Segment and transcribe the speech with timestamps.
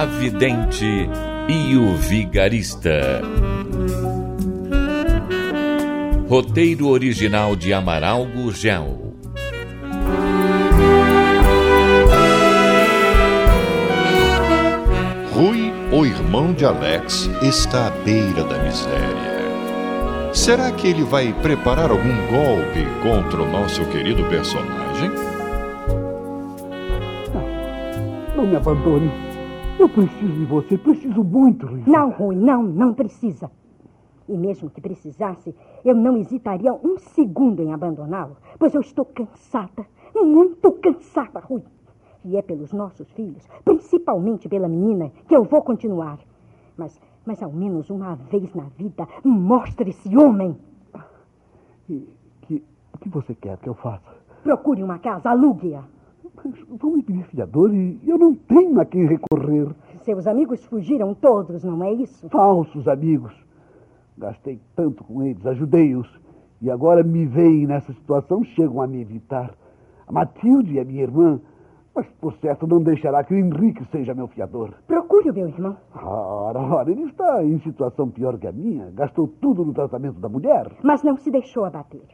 [0.00, 1.10] A Vidente
[1.46, 3.20] e o Vigarista.
[6.26, 9.14] Roteiro original de Amaral Gurgel.
[15.34, 20.32] Rui, o irmão de Alex, está à beira da miséria.
[20.32, 25.10] Será que ele vai preparar algum golpe contra o nosso querido personagem?
[27.34, 29.29] Não, não me abandone.
[29.80, 31.90] Eu preciso de você, preciso muito, Rita.
[31.90, 33.50] Não, Rui, não, não precisa.
[34.28, 39.86] E mesmo que precisasse, eu não hesitaria um segundo em abandoná-lo, pois eu estou cansada,
[40.14, 41.62] muito cansada, Rui.
[42.26, 46.18] E é pelos nossos filhos, principalmente pela menina, que eu vou continuar.
[46.76, 50.58] Mas, mas ao menos uma vez na vida, mostre esse homem.
[51.88, 52.06] E,
[52.42, 54.14] que, o que você quer que eu faça?
[54.42, 55.84] Procure uma casa, alugue-a.
[56.34, 59.68] Mas vão me pedir fiador e eu não tenho a quem recorrer.
[60.02, 62.28] Seus amigos fugiram todos, não é isso?
[62.28, 63.32] Falsos amigos.
[64.16, 66.08] Gastei tanto com eles, ajudei-os.
[66.60, 69.54] E agora me veem nessa situação, chegam a me evitar.
[70.06, 71.40] A Matilde e a minha irmã.
[71.94, 74.74] Mas, por certo, não deixará que o Henrique seja meu fiador.
[74.86, 75.76] Procure o meu irmão.
[75.94, 78.90] Ora, ora, ele está em situação pior que a minha.
[78.90, 80.70] Gastou tudo no tratamento da mulher.
[80.82, 82.06] Mas não se deixou abater.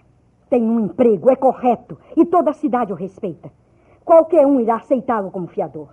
[0.48, 1.98] Tem um emprego, é correto.
[2.17, 3.50] E toda a cidade o respeita.
[4.07, 5.89] Qualquer um irá aceitá-lo como fiador.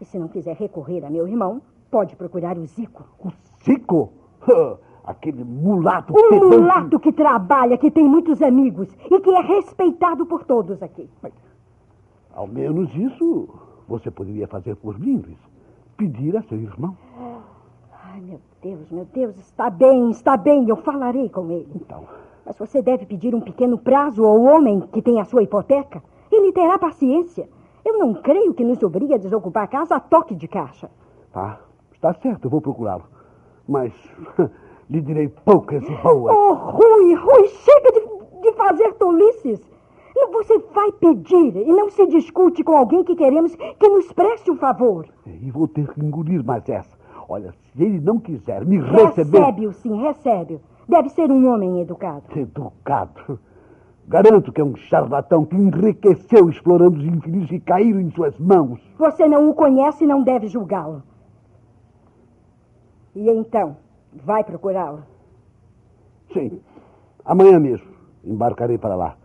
[0.00, 3.04] E se não quiser recorrer a meu irmão, pode procurar o Zico.
[3.24, 3.30] O
[3.64, 4.12] Zico?
[5.04, 6.56] Aquele mulato Um pedante.
[6.56, 11.08] mulato que trabalha, que tem muitos amigos e que é respeitado por todos aqui.
[12.34, 13.48] Ao menos isso
[13.86, 15.38] você poderia fazer por mim, Luiz.
[15.96, 16.96] Pedir a seu irmão.
[17.92, 21.70] Ai, meu Deus, meu Deus, está bem, está bem, eu falarei com ele.
[21.76, 22.04] Então,
[22.44, 26.02] Mas você deve pedir um pequeno prazo ao homem que tem a sua hipoteca.
[26.34, 27.48] Ele terá paciência.
[27.84, 30.90] Eu não creio que nos obrigue a desocupar a casa a toque de caixa.
[31.32, 31.60] tá.
[31.92, 33.04] Está certo, eu vou procurá-lo.
[33.66, 33.90] Mas
[34.90, 36.36] lhe direi poucas boas.
[36.36, 39.60] Oh, Rui, Rui, chega de, de fazer tolices.
[40.32, 44.56] Você vai pedir e não se discute com alguém que queremos que nos preste um
[44.56, 45.06] favor.
[45.26, 46.94] E vou ter que engolir mais essa.
[47.26, 49.38] Olha, se ele não quiser me receber.
[49.38, 50.60] Recebe-o, sim, recebe-o.
[50.86, 52.24] Deve ser um homem educado.
[52.36, 53.38] Educado.
[54.06, 58.80] Garanto que é um charlatão que enriqueceu explorando os infelizes que caíram em suas mãos.
[58.98, 61.02] Você não o conhece e não deve julgá-lo.
[63.14, 63.76] E então,
[64.12, 65.02] vai procurá-lo?
[66.32, 66.60] Sim.
[67.24, 67.88] Amanhã mesmo
[68.22, 69.16] embarcarei para lá.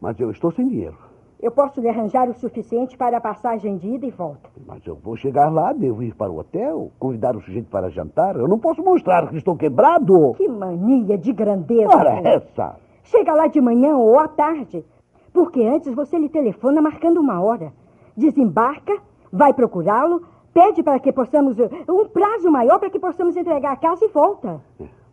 [0.00, 0.96] Mas eu estou sem dinheiro.
[1.40, 4.48] Eu posso lhe arranjar o suficiente para a passagem de ida e volta.
[4.64, 8.36] Mas eu vou chegar lá, devo ir para o hotel, convidar o sujeito para jantar.
[8.36, 10.34] Eu não posso mostrar que estou quebrado.
[10.34, 11.96] Que mania de grandeza.
[11.96, 12.26] Rui.
[12.28, 12.76] essa.
[13.04, 14.84] Chega lá de manhã ou à tarde.
[15.32, 17.72] Porque antes você lhe telefona marcando uma hora.
[18.16, 18.96] Desembarca,
[19.32, 21.56] vai procurá-lo, pede para que possamos.
[21.88, 24.60] um prazo maior para que possamos entregar a casa e volta.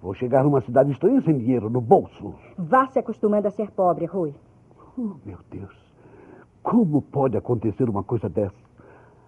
[0.01, 2.33] Vou chegar numa cidade estranha sem dinheiro no bolso.
[2.57, 4.33] Vá se acostumando a ser pobre, Rui.
[4.97, 5.75] Oh, meu Deus.
[6.63, 8.55] Como pode acontecer uma coisa dessa?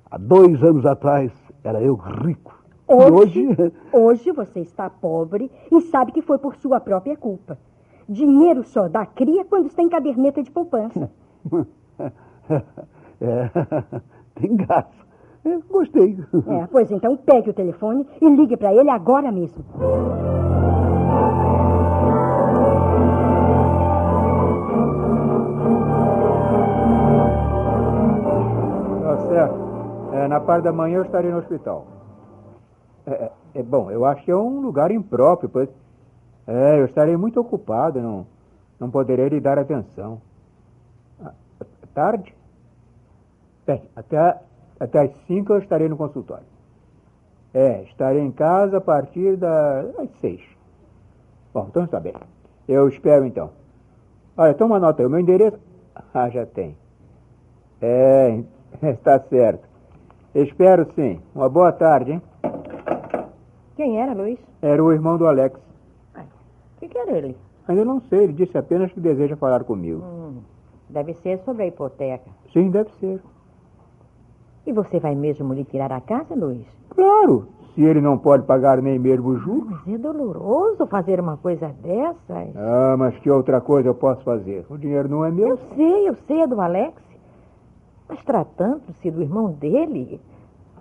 [0.10, 1.32] Há dois anos atrás
[1.64, 2.54] era eu rico.
[2.90, 3.74] E Hoje, hoje.
[3.92, 7.58] hoje você está pobre e sabe que foi por sua própria culpa.
[8.08, 11.10] Dinheiro só dá cria quando está em caderneta de poupança.
[13.22, 13.50] É,
[14.34, 14.90] tem graça.
[15.46, 16.18] É, gostei.
[16.48, 19.64] É, pois então pegue o telefone e ligue para ele agora mesmo.
[29.04, 29.56] Tá certo.
[30.14, 31.86] É, na parte da manhã eu estarei no hospital.
[33.06, 35.70] É, é, é bom, eu acho que é um lugar impróprio, pois.
[36.54, 38.28] É, eu estarei muito ocupado, não,
[38.78, 40.22] não poderei lhe dar atenção.
[41.94, 42.36] Tarde?
[43.66, 44.42] Bem, até,
[44.78, 46.44] até às cinco eu estarei no consultório.
[47.54, 50.42] É, estarei em casa a partir das às seis.
[51.54, 52.14] Bom, então está bem.
[52.68, 53.52] Eu espero então.
[54.36, 55.60] Olha, toma nota aí, o meu endereço.
[56.14, 56.76] Ah, já tem.
[57.82, 58.44] É,
[58.92, 59.70] está certo.
[60.36, 61.22] Espero sim.
[61.34, 62.22] Uma boa tarde, hein?
[63.78, 64.40] Quem era, Luiz?
[64.62, 65.71] Era o irmão do Alex.
[66.94, 67.36] O?
[67.68, 70.02] Ainda não sei, ele disse apenas que deseja falar comigo.
[70.04, 70.42] Hum,
[70.90, 72.30] deve ser sobre a hipoteca.
[72.52, 73.22] Sim, deve ser.
[74.66, 76.66] E você vai mesmo lhe tirar a casa, Luiz?
[76.90, 79.80] Claro, se ele não pode pagar nem mesmo os juros.
[79.86, 82.56] Mas é doloroso fazer uma coisa dessas.
[82.56, 84.66] Ah, mas que outra coisa eu posso fazer?
[84.70, 85.50] O dinheiro não é meu.
[85.50, 87.02] Eu sei, eu sei, é do Alex.
[88.10, 90.20] Mas tratando-se do irmão dele.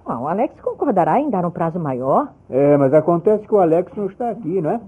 [0.04, 2.32] Bom, o Alex concordará em dar um prazo maior.
[2.48, 4.80] É, mas acontece que o Alex não está aqui, não é?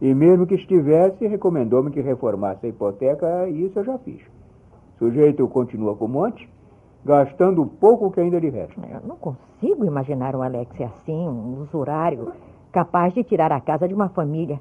[0.00, 4.20] E mesmo que estivesse, recomendou-me que reformasse a hipoteca e isso eu já fiz.
[4.96, 6.48] O sujeito continua como antes,
[7.04, 8.80] gastando o pouco que ainda lhe resta.
[8.90, 12.32] Eu não consigo imaginar o Alex assim, um usurário,
[12.72, 14.58] capaz de tirar a casa de uma família.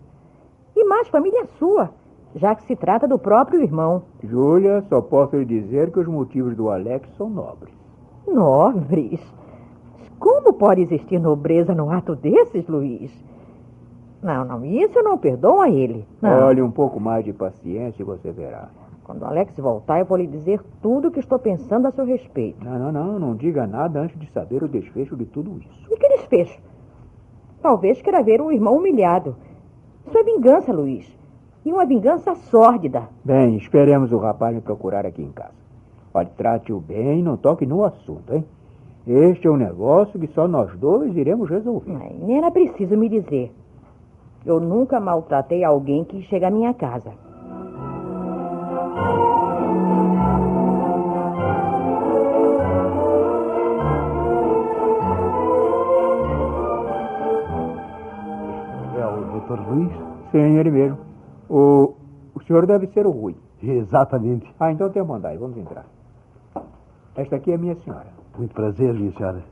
[0.76, 1.92] E mais família sua,
[2.36, 4.04] já que se trata do próprio irmão.
[4.24, 7.74] Júlia, só posso lhe dizer que os motivos do Alex são nobres.
[8.28, 9.20] Nobres?
[10.20, 13.12] Como pode existir nobreza no ato desses, Luiz?
[14.24, 16.08] Não, não, isso eu não perdoo a ele.
[16.22, 16.48] Não.
[16.48, 18.70] Olhe um pouco mais de paciência e você verá.
[19.04, 22.06] Quando o Alex voltar, eu vou lhe dizer tudo o que estou pensando a seu
[22.06, 22.64] respeito.
[22.64, 25.94] Não, não, não, não diga nada antes de saber o desfecho de tudo isso.
[25.94, 26.58] E que desfecho?
[27.62, 29.36] Talvez queira ver um irmão humilhado.
[30.08, 31.06] Isso é vingança, Luiz.
[31.66, 33.10] E uma vingança sórdida.
[33.26, 35.64] Bem, esperemos o rapaz me procurar aqui em casa.
[36.14, 38.46] Olhe, trate-o bem e não toque no assunto, hein?
[39.06, 41.98] Este é um negócio que só nós dois iremos resolver.
[42.00, 43.52] Ai, nem era preciso me dizer.
[44.46, 47.14] Eu nunca maltratei alguém que chega à minha casa.
[59.00, 59.92] É o doutor Luiz?
[60.32, 60.98] Sim, ele mesmo.
[61.50, 61.94] O,
[62.36, 63.36] o senhor deve ser o Rui.
[63.62, 64.54] Exatamente.
[64.60, 65.86] Ah, então tem mandar, vamos entrar.
[67.16, 68.08] Esta aqui é minha senhora.
[68.38, 69.44] Muito prazer, minha senhora.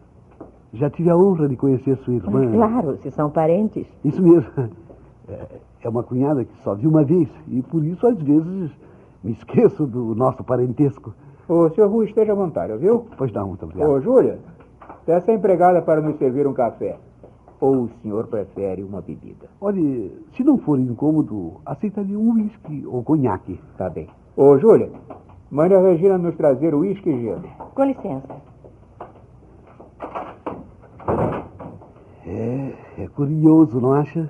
[0.74, 2.50] Já tive a honra de conhecer sua irmã.
[2.52, 3.86] Claro, se são parentes.
[4.04, 4.50] Isso mesmo.
[5.28, 5.46] É,
[5.84, 8.72] é uma cunhada que só vi uma vez e por isso às vezes
[9.24, 11.14] me esqueço do nosso parentesco.
[11.48, 13.06] O senhor Rui esteja à vontade, viu?
[13.18, 13.90] Pois não, muito obrigado.
[13.90, 14.40] Ô, Júlia,
[15.06, 16.98] peça a empregada para nos servir um café.
[17.60, 19.48] Ou o senhor prefere uma bebida?
[19.60, 23.60] Olhe, se não for incômodo, aceitaria um uísque ou conhaque.
[23.78, 24.08] Tá bem.
[24.36, 24.90] Ô, Júlia,
[25.52, 27.44] mande a Regina nos trazer uísque e gelo.
[27.76, 28.51] Com licença.
[32.32, 34.30] É, é curioso, não acha?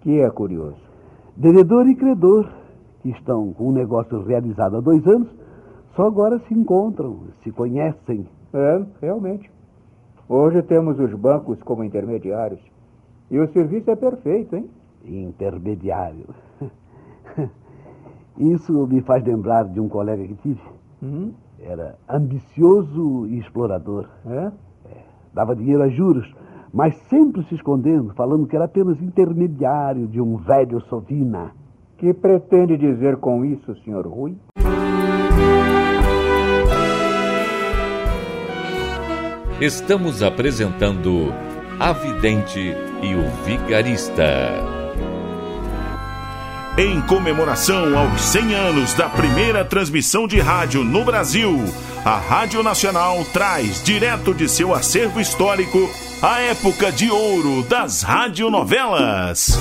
[0.00, 0.80] Que é curioso.
[1.36, 2.50] Devedor e credor,
[3.00, 5.28] que estão com um negócio realizado há dois anos,
[5.94, 8.26] só agora se encontram, se conhecem.
[8.52, 9.48] É, realmente.
[10.28, 12.60] Hoje temos os bancos como intermediários.
[13.30, 14.68] E o serviço é perfeito, hein?
[15.04, 16.26] Intermediário.
[18.36, 20.60] Isso me faz lembrar de um colega que tive.
[21.02, 21.32] Hum?
[21.60, 24.08] Era ambicioso e explorador.
[24.26, 24.50] É?
[25.32, 26.32] Dava dinheiro a juros,
[26.72, 31.52] mas sempre se escondendo, falando que era apenas intermediário de um velho Sovina.
[31.96, 34.36] Que pretende dizer com isso, senhor Rui?
[39.60, 41.32] Estamos apresentando
[41.80, 42.60] A Vidente
[43.02, 44.78] e o Vigarista.
[46.78, 51.56] Em comemoração aos 100 anos da primeira transmissão de rádio no Brasil,
[52.04, 59.56] a Rádio Nacional traz direto de seu acervo histórico a época de ouro das radionovelas.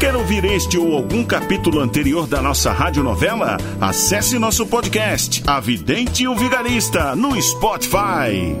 [0.00, 3.58] Quer ouvir este ou algum capítulo anterior da nossa radionovela?
[3.80, 8.56] Acesse nosso podcast, A Vidente e o Vigarista, no Spotify.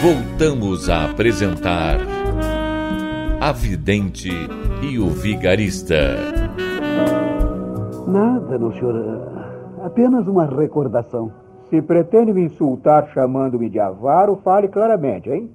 [0.00, 1.98] Voltamos a apresentar
[3.40, 4.30] A Vidente
[4.82, 6.37] e o Vigarista.
[8.08, 8.94] Nada, não, senhor.
[9.84, 11.30] Apenas uma recordação.
[11.68, 15.50] Se pretende me insultar chamando-me de avaro, fale claramente, hein?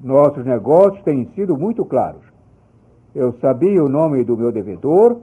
[0.00, 2.22] Nossos negócios têm sido muito claros.
[3.14, 5.20] Eu sabia o nome do meu devedor,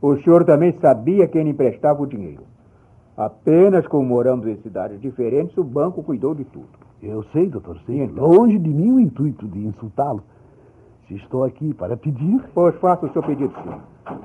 [0.00, 2.44] o senhor também sabia quem lhe emprestava o dinheiro.
[3.16, 6.68] Apenas como moramos em cidades diferentes, o banco cuidou de tudo.
[7.02, 8.02] Eu sei, doutor, sim.
[8.02, 8.24] Então?
[8.24, 10.22] Longe de mim o intuito de insultá-lo.
[11.08, 14.16] Se estou aqui para pedir, Pois faça o seu pedido, sim.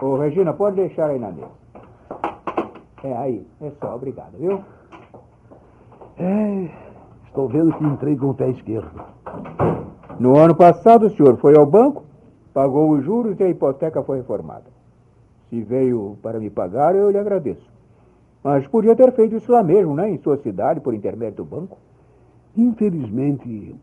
[0.00, 1.48] Ô, Regina, pode deixar aí na mesa.
[3.04, 3.46] É, aí.
[3.60, 4.60] É só, obrigado, viu?
[6.20, 6.70] é,
[7.26, 8.90] estou vendo que entrei com o pé esquerdo.
[10.18, 12.04] No ano passado, o senhor foi ao banco,
[12.52, 14.66] pagou os juros e a hipoteca foi reformada.
[15.48, 17.68] Se veio para me pagar, eu lhe agradeço.
[18.44, 20.10] Mas podia ter feito isso lá mesmo, né?
[20.10, 21.78] Em sua cidade, por intermédio do banco.
[22.56, 23.74] Infelizmente,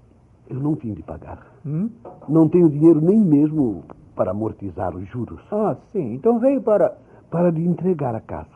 [0.49, 1.45] eu não vim de pagar.
[1.65, 1.89] Hum?
[2.27, 3.83] Não tenho dinheiro nem mesmo
[4.15, 5.41] para amortizar os juros.
[5.51, 6.13] Ah, sim.
[6.13, 6.97] Então veio para.
[7.29, 8.47] Para lhe entregar a casa.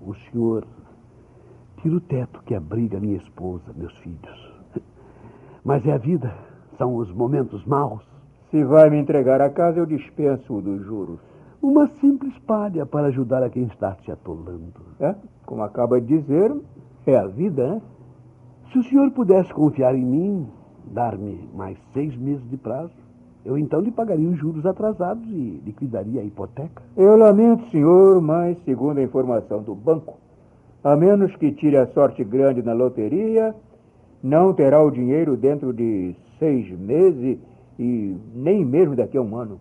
[0.00, 0.64] O senhor
[1.82, 4.52] tira o teto que abriga minha esposa, meus filhos.
[5.64, 6.32] Mas é a vida,
[6.78, 8.04] são os momentos maus.
[8.52, 11.18] Se vai me entregar a casa, eu dispenso o dos juros.
[11.60, 14.80] Uma simples palha para ajudar a quem está te atolando.
[15.00, 15.16] É?
[15.44, 16.54] Como acaba de dizer,
[17.04, 17.82] é a vida, né?
[18.70, 20.48] Se o senhor pudesse confiar em mim,
[20.96, 22.90] dar-me mais seis meses de prazo,
[23.44, 26.82] eu então lhe pagaria os juros atrasados e liquidaria a hipoteca.
[26.96, 30.16] Eu lamento, senhor, mas segundo a informação do banco,
[30.82, 33.54] a menos que tire a sorte grande na loteria,
[34.22, 37.38] não terá o dinheiro dentro de seis meses
[37.78, 39.60] e nem mesmo daqui a um ano.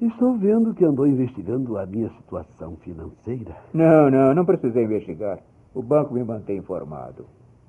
[0.00, 3.54] Estou vendo que andou investigando a minha situação financeira.
[3.72, 5.40] Não, não, não precisei investigar.
[5.74, 7.26] O banco me mantém informado.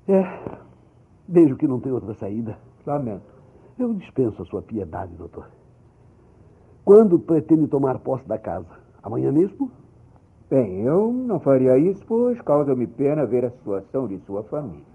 [0.08, 0.24] É,
[1.28, 2.58] vejo que não tem outra saída.
[2.86, 3.38] Lamento.
[3.78, 5.46] Eu dispenso a sua piedade, doutor.
[6.84, 8.66] Quando pretende tomar posse da casa?
[9.02, 9.70] Amanhã mesmo?
[10.50, 14.86] Bem, eu não faria isso, pois causa-me pena ver a situação de sua família.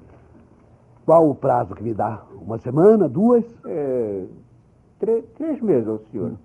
[1.05, 2.23] Qual o prazo que me dá?
[2.41, 3.07] Uma semana?
[3.07, 3.45] Duas?
[3.65, 4.25] É,
[5.37, 6.31] três meses ao senhor.
[6.31, 6.37] Hum.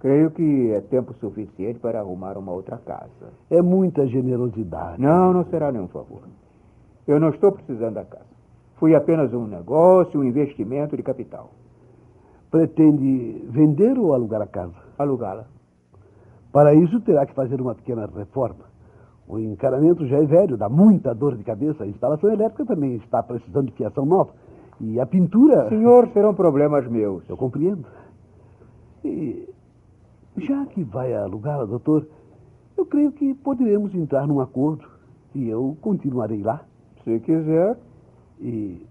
[0.00, 3.32] Creio que é tempo suficiente para arrumar uma outra casa.
[3.48, 5.00] É muita generosidade.
[5.00, 6.22] Não, não será nenhum favor.
[7.06, 8.33] Eu não estou precisando da casa.
[8.84, 11.52] Fui apenas um negócio, um investimento de capital.
[12.50, 14.74] Pretende vender ou alugar a casa?
[14.98, 15.46] Alugá-la.
[16.52, 18.66] Para isso terá que fazer uma pequena reforma.
[19.26, 21.82] O encaramento já é velho, dá muita dor de cabeça.
[21.82, 24.34] A instalação elétrica também está precisando de fiação nova.
[24.78, 25.66] E a pintura.
[25.70, 27.26] Senhor, serão problemas meus.
[27.26, 27.86] Eu compreendo.
[29.02, 29.48] E
[30.36, 32.06] já que vai alugá-la, doutor,
[32.76, 34.86] eu creio que poderemos entrar num acordo
[35.34, 36.60] e eu continuarei lá.
[37.02, 37.78] Se quiser.
[38.44, 38.86] E,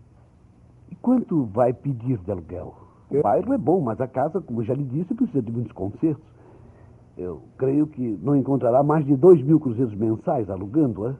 [0.91, 2.73] e quanto vai pedir de aluguel?
[3.11, 6.23] O bairro é bom, mas a casa, como já lhe disse, precisa de muitos consertos.
[7.15, 11.13] Eu creio que não encontrará mais de dois mil cruzeiros mensais alugando-a.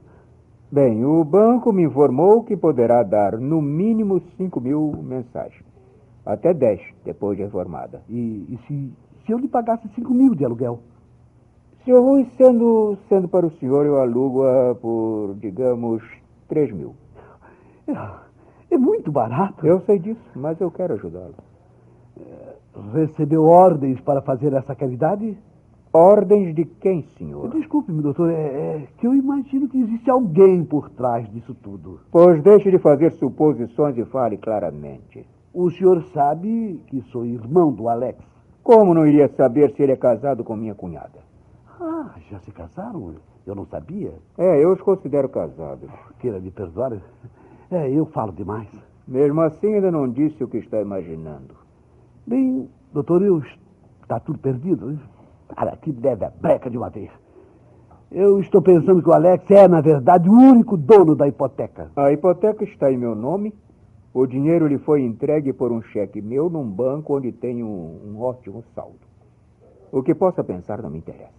[0.72, 5.54] Bem, o banco me informou que poderá dar no mínimo cinco mil mensais.
[6.26, 8.02] Até dez, depois de reformada.
[8.10, 8.92] E, e se
[9.26, 10.80] se eu lhe pagasse cinco mil de aluguel?
[11.86, 16.04] Senhor Rui, sendo, sendo para o senhor, eu alugo-a por, digamos,
[16.48, 16.96] três mil.
[17.88, 19.66] É, é, muito barato.
[19.66, 21.36] Eu sei disso, mas eu quero ajudá-lo.
[22.20, 22.56] É,
[22.94, 25.38] recebeu ordens para fazer essa caridade?
[25.92, 27.50] Ordens de quem, senhor?
[27.50, 32.00] Desculpe-me, doutor, é, é, que eu imagino que existe alguém por trás disso tudo.
[32.12, 35.26] Pois deixe de fazer suposições e fale claramente.
[35.54, 38.18] O senhor sabe que sou irmão do Alex.
[38.64, 41.20] Como não iria saber se ele é casado com minha cunhada?
[41.80, 43.14] Ah, já se casaram?
[43.46, 44.14] Eu não sabia.
[44.38, 45.90] É, eu os considero casados.
[46.20, 46.94] Queira me perdoar.
[47.74, 48.68] É, eu falo demais.
[49.08, 51.56] Mesmo assim, ainda não disse o que está imaginando.
[52.26, 53.42] Bem, doutor, eu...
[54.02, 55.00] Está tudo perdido?
[55.56, 57.10] Cara, que deve a breca de uma vez.
[58.12, 61.90] Eu estou pensando que o Alex é, na verdade, o único dono da hipoteca.
[61.96, 63.54] A hipoteca está em meu nome
[64.14, 68.22] o dinheiro lhe foi entregue por um cheque meu num banco onde tem um, um
[68.22, 69.00] ótimo saldo.
[69.92, 71.32] O que possa pensar não me interessa.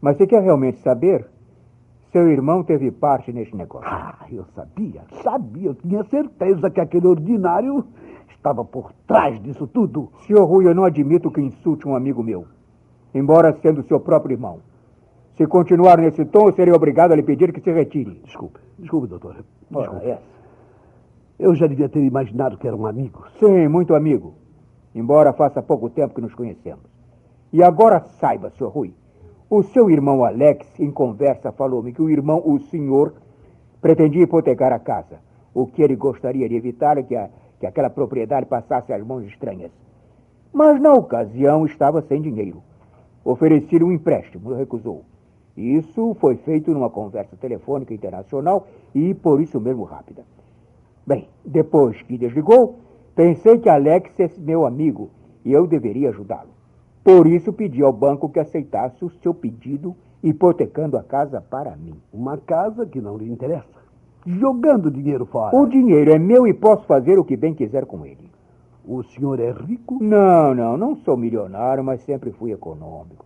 [0.00, 1.26] Mas se quer realmente saber,
[2.16, 3.86] seu irmão teve parte neste negócio.
[3.86, 7.84] Ah, eu sabia, sabia, eu tinha certeza que aquele ordinário
[8.30, 10.10] estava por trás disso tudo.
[10.26, 12.46] Senhor Rui, eu não admito que insulte um amigo meu,
[13.14, 14.60] embora sendo seu próprio irmão.
[15.36, 18.18] Se continuar nesse tom, eu serei obrigado a lhe pedir que se retire.
[18.24, 19.44] Desculpe, desculpe, doutor.
[19.70, 19.96] Desculpe.
[19.96, 20.18] Ora, é.
[21.38, 23.30] Eu já devia ter imaginado que eram amigos.
[23.38, 24.32] Sim, muito amigo.
[24.94, 26.86] Embora faça pouco tempo que nos conhecemos.
[27.52, 28.68] E agora saiba, Sr.
[28.68, 28.94] Rui,
[29.48, 33.14] o seu irmão Alex, em conversa, falou-me que o irmão, o senhor,
[33.80, 35.20] pretendia hipotecar a casa.
[35.54, 39.24] O que ele gostaria de evitar é que, a, que aquela propriedade passasse às mãos
[39.24, 39.70] estranhas.
[40.52, 42.60] Mas na ocasião estava sem dinheiro.
[43.24, 45.04] Ofereci-lhe um empréstimo, ele recusou.
[45.56, 50.24] Isso foi feito numa conversa telefônica internacional e por isso mesmo rápida.
[51.06, 52.80] Bem, depois que desligou,
[53.14, 55.08] pensei que Alex é meu amigo
[55.44, 56.55] e eu deveria ajudá-lo.
[57.06, 59.94] Por isso pedi ao banco que aceitasse o seu pedido,
[60.24, 61.94] hipotecando a casa para mim.
[62.12, 63.78] Uma casa que não lhe interessa.
[64.26, 65.54] Jogando dinheiro fora.
[65.54, 68.28] O dinheiro é meu e posso fazer o que bem quiser com ele.
[68.84, 70.02] O senhor é rico?
[70.02, 73.24] Não, não, não sou milionário, mas sempre fui econômico.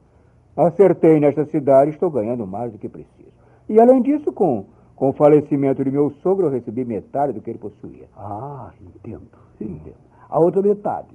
[0.54, 3.32] Acertei nesta cidade estou ganhando mais do que preciso.
[3.66, 7.48] E além disso, com com o falecimento de meu sogro, eu recebi metade do que
[7.48, 8.06] ele possuía.
[8.14, 9.22] Ah, entendo,
[9.58, 9.96] entendo.
[10.28, 11.08] A outra metade.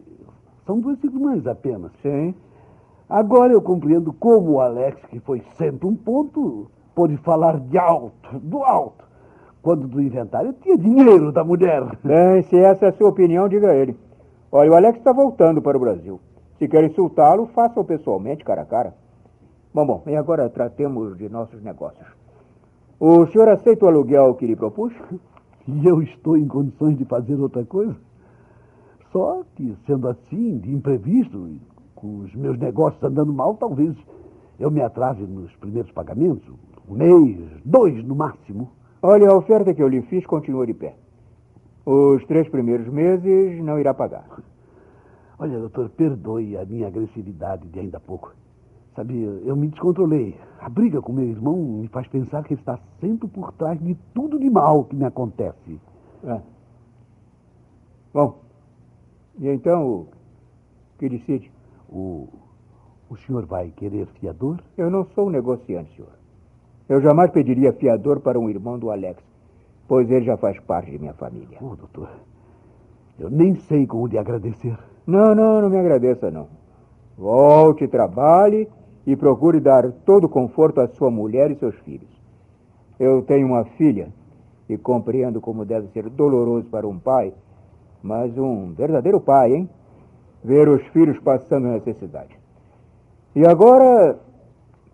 [0.65, 1.91] São duas irmãs apenas.
[2.01, 2.33] Sim.
[3.09, 8.39] Agora eu compreendo como o Alex, que foi sempre um ponto, pôde falar de alto,
[8.39, 9.05] do alto.
[9.61, 11.83] Quando do inventário tinha dinheiro da mulher.
[12.03, 13.95] Bem, se essa é a sua opinião, diga a ele.
[14.51, 16.19] Olha, o Alex está voltando para o Brasil.
[16.57, 18.95] Se quer insultá-lo, faça-o pessoalmente, cara a cara.
[19.73, 22.07] Bom, bom, e agora tratemos de nossos negócios.
[22.99, 24.93] O senhor aceita o aluguel que lhe propus?
[25.67, 27.95] E eu estou em condições de fazer outra coisa?
[29.11, 31.49] Só que, sendo assim, de imprevisto,
[32.05, 33.95] com os meus negócios andando mal, talvez
[34.59, 36.47] eu me atrase nos primeiros pagamentos,
[36.87, 38.69] um mês, dois no máximo.
[39.01, 40.95] Olha, a oferta que eu lhe fiz continua de pé.
[41.85, 44.25] Os três primeiros meses não irá pagar.
[45.37, 48.33] Olha, doutor, perdoe a minha agressividade de ainda há pouco.
[48.95, 50.39] Sabia, eu me descontrolei.
[50.59, 53.95] A briga com meu irmão me faz pensar que ele está sempre por trás de
[54.13, 55.79] tudo de mal que me acontece.
[56.23, 56.39] É.
[58.13, 58.39] Bom,
[59.37, 60.07] e então o
[60.97, 61.54] que decide?
[61.89, 62.27] O,
[63.09, 64.59] o senhor vai querer fiador?
[64.77, 66.11] Eu não sou um negociante, senhor.
[66.87, 69.23] Eu jamais pediria fiador para um irmão do Alex,
[69.87, 71.57] pois ele já faz parte de minha família.
[71.61, 72.09] Oh, doutor,
[73.19, 74.77] eu nem sei como lhe agradecer.
[75.07, 76.47] Não, não, não me agradeça, não.
[77.17, 78.67] Volte, trabalhe
[79.05, 82.09] e procure dar todo o conforto à sua mulher e seus filhos.
[82.99, 84.09] Eu tenho uma filha
[84.67, 87.33] e compreendo como deve ser doloroso para um pai,
[88.01, 89.69] mas um verdadeiro pai, hein?
[90.45, 92.37] Ver os filhos passando necessidade.
[93.35, 94.15] E agora,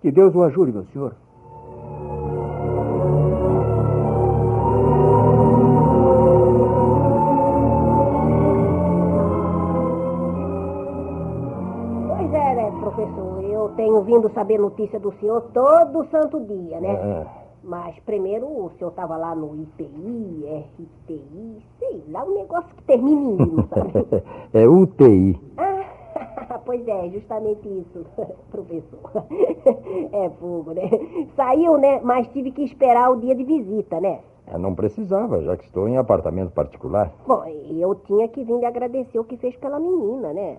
[0.01, 1.13] que Deus o ajude, meu senhor.
[12.08, 13.43] Pois é, né, professor?
[13.43, 16.93] Eu tenho vindo saber notícia do senhor todo santo dia, né?
[16.93, 17.50] É.
[17.63, 20.46] Mas primeiro o senhor estava lá no IPI,
[20.80, 24.24] RTI, sei lá, um negócio que termina em I, sabe?
[24.53, 25.39] é UTI.
[25.58, 28.03] Ah, pois é, justamente isso,
[28.50, 29.00] professor.
[30.12, 30.89] É fogo, né?
[31.36, 32.00] Saiu, né?
[32.03, 34.20] Mas tive que esperar o dia de visita, né?
[34.48, 37.12] É, Não precisava, já que estou em apartamento particular.
[37.27, 40.58] Bom, eu tinha que vir lhe agradecer o que fez pela menina, né?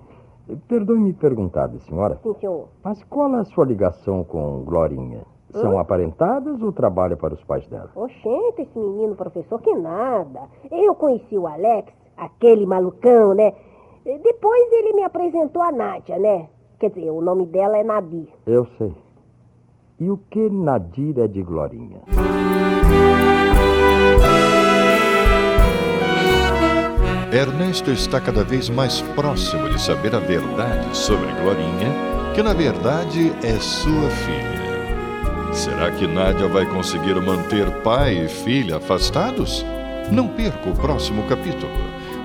[0.68, 2.68] Perdoe-me perguntar, senhora, Sim, senhor.
[2.82, 5.22] mas qual é a sua ligação com Glorinha?
[5.60, 7.90] São aparentadas ou trabalha para os pais dela?
[7.94, 10.40] Oxente, esse menino, professor, que nada.
[10.70, 13.52] Eu conheci o Alex, aquele malucão, né?
[14.04, 16.48] Depois ele me apresentou a Nádia, né?
[16.78, 18.28] Quer dizer, o nome dela é Nadir.
[18.46, 18.92] Eu sei.
[20.00, 22.00] E o que Nadir é de Glorinha?
[27.32, 31.88] Ernesto está cada vez mais próximo de saber a verdade sobre Glorinha,
[32.34, 34.61] que na verdade é sua filha.
[35.52, 39.64] Será que Nádia vai conseguir manter pai e filha afastados?
[40.10, 41.72] Não perca o próximo capítulo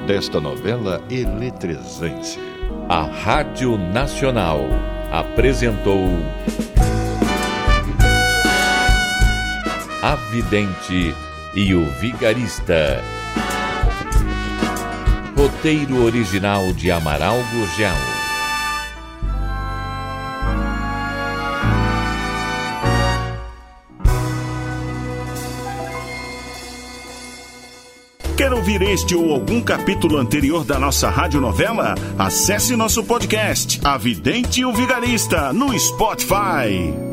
[0.07, 2.39] desta novela eletrizante.
[2.87, 4.61] A Rádio Nacional
[5.11, 6.07] apresentou
[10.01, 11.13] A Vidente
[11.53, 13.03] e o Vigarista.
[15.37, 18.16] Roteiro original de Amaral Gurgel.
[28.77, 31.95] Ouvir este ou algum capítulo anterior da nossa radionovela?
[32.17, 37.06] Acesse nosso podcast, A Vidente e o Vigarista, no Spotify.